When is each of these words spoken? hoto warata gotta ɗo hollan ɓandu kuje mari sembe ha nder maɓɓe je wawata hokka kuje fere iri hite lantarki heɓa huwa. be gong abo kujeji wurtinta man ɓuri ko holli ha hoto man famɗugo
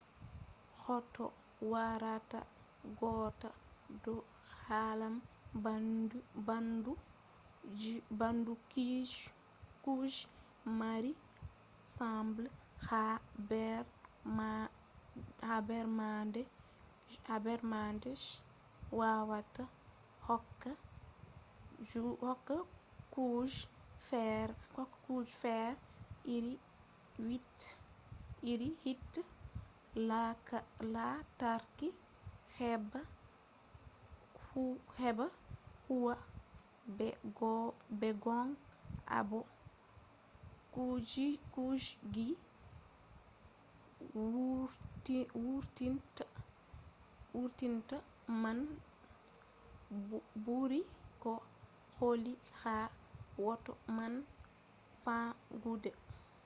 hoto 0.83 1.23
warata 1.71 2.39
gotta 2.99 3.49
ɗo 4.03 4.13
hollan 4.65 5.15
ɓandu 8.19 8.53
kuje 9.83 10.19
mari 10.79 11.11
sembe 11.95 12.41
ha 12.87 13.01
nder 13.43 13.83
maɓɓe 15.97 16.41
je 18.11 18.19
wawata 18.99 19.63
hokka 20.27 20.71
kuje 23.13 23.59
fere 25.39 25.73
iri 28.51 28.69
hite 28.83 29.21
lantarki 30.93 31.87
heɓa 32.59 32.99
huwa. 35.87 36.13
be 37.99 38.09
gong 38.23 38.51
abo 39.17 39.39
kujeji 40.73 42.25
wurtinta 47.33 47.95
man 48.41 48.59
ɓuri 50.43 50.79
ko 51.21 51.31
holli 51.97 52.33
ha 52.61 52.75
hoto 53.37 53.71
man 53.97 54.13
famɗugo 55.03 55.91